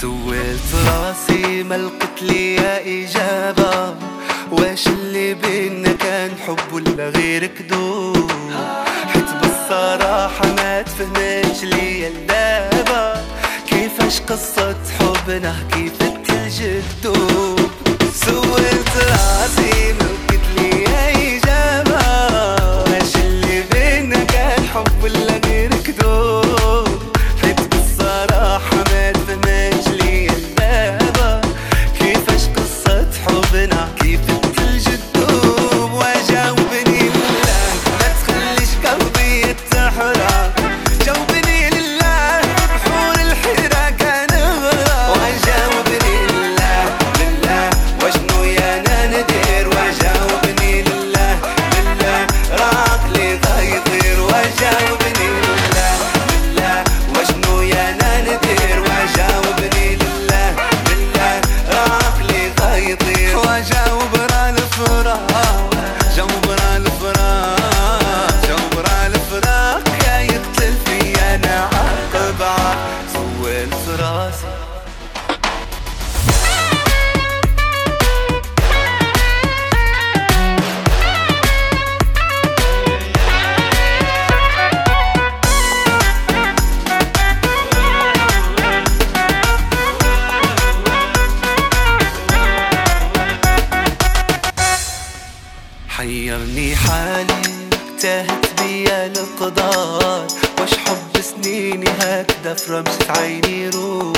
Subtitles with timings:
[0.00, 3.94] سويت راسي ما لقيت ليا إجابة.
[4.50, 8.30] واش اللي بينا كان حب ولا غير كذوب؟
[9.12, 13.22] حيت بالصراحة ما تفهمش ليا اللعبة.
[13.70, 15.92] كيفاش قصة حبنا؟ كيف
[16.28, 17.70] تلجدوب
[18.14, 21.37] سويت راسي ما لقيت ليا إجابة
[73.62, 74.46] انسوا راسي
[95.88, 97.42] حيرني حالي
[98.02, 100.26] تهت بيا القدار
[100.60, 104.16] واش حب سنيني هكدا في رمشة عيني روح.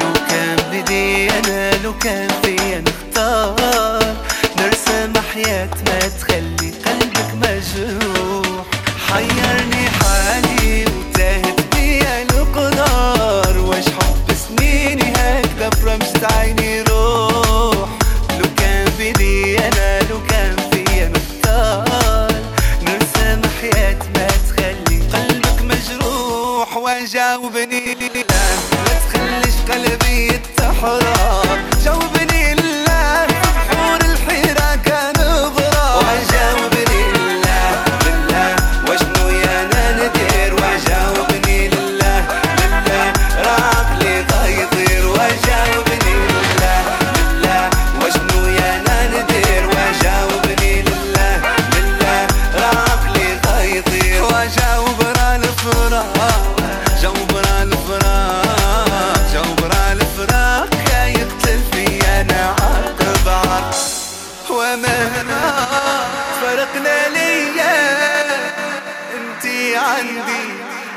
[0.00, 4.16] لو كان بدي أنا لو كان فيا نختار.
[27.02, 28.22] جاوبني لا.
[29.12, 31.33] تخليش قلبي يتحرك
[69.76, 70.44] عندي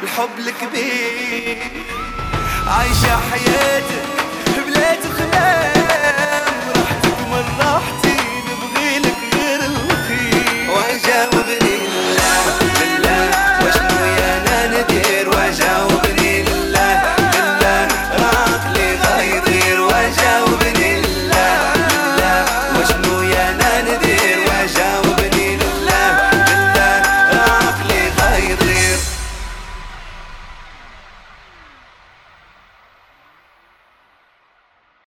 [0.04, 1.58] الحب الكبير.
[2.68, 4.17] عايشة حياتي